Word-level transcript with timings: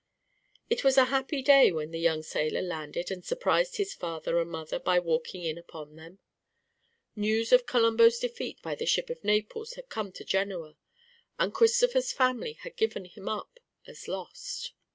It 0.67 0.83
was 0.83 0.97
a 0.97 1.05
happy 1.13 1.43
day 1.43 1.71
when 1.71 1.91
the 1.91 1.99
young 1.99 2.23
sailor 2.23 2.63
landed 2.63 3.11
and 3.11 3.23
surprised 3.23 3.77
his 3.77 3.93
father 3.93 4.39
and 4.41 4.49
mother 4.49 4.79
by 4.79 4.97
walking 4.97 5.43
in 5.43 5.59
upon 5.59 5.95
them. 5.95 6.17
News 7.15 7.53
of 7.53 7.67
Colombo's 7.67 8.17
defeat 8.17 8.59
by 8.63 8.73
the 8.73 8.87
ship 8.87 9.11
of 9.11 9.23
Naples 9.23 9.73
had 9.75 9.89
come 9.89 10.11
to 10.13 10.23
Genoa, 10.25 10.75
and 11.37 11.53
Christopher's 11.53 12.11
family 12.11 12.53
had 12.53 12.77
given 12.77 13.05
him 13.05 13.29
up 13.29 13.59
as 13.85 14.07
lost. 14.07 14.71